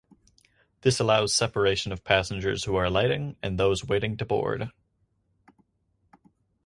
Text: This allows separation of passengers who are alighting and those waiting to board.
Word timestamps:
This 0.81 0.99
allows 0.99 1.31
separation 1.31 1.91
of 1.91 2.03
passengers 2.03 2.63
who 2.63 2.75
are 2.75 2.85
alighting 2.85 3.35
and 3.43 3.59
those 3.59 3.85
waiting 3.85 4.17
to 4.17 4.25
board. 4.25 4.71